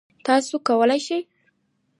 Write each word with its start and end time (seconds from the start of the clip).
تاسو 0.25 0.53
کولی 0.67 0.97
شئ 1.05 1.19